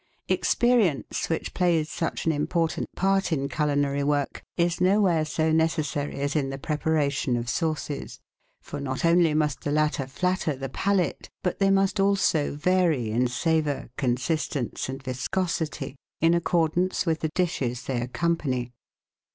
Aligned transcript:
Experience, 0.29 1.29
which 1.29 1.53
plays 1.53 1.87
such 1.87 2.25
an 2.25 2.31
important 2.31 2.87
part 2.95 3.31
in 3.31 3.47
culinary 3.47 4.03
work, 4.03 4.41
is 4.57 4.81
nowhere 4.81 5.23
so 5.23 5.51
necessary 5.51 6.19
as 6.21 6.35
in 6.35 6.49
the 6.49 6.57
preparation 6.57 7.37
of 7.37 7.47
sauces, 7.47 8.19
for 8.63 8.79
not 8.79 9.05
only 9.05 9.35
must 9.35 9.61
the 9.61 9.69
latter 9.71 10.07
flatter 10.07 10.55
the 10.55 10.69
palate, 10.69 11.29
but 11.43 11.59
they 11.59 11.69
must 11.69 11.99
also 11.99 12.55
vary 12.55 13.11
in 13.11 13.27
savour, 13.27 13.91
consistence 13.95 14.89
and 14.89 15.03
viscosity, 15.03 15.95
in 16.19 16.33
accordance 16.33 17.05
with 17.05 17.19
the 17.19 17.29
dishes 17.35 17.83
they 17.83 18.01
accompany. 18.01 18.73